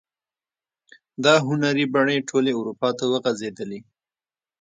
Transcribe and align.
دا 1.23 1.33
هنري 1.45 1.85
بڼې 1.93 2.17
ټولې 2.29 2.51
اروپا 2.59 2.89
ته 2.97 3.05
وغزیدلې. 3.11 3.79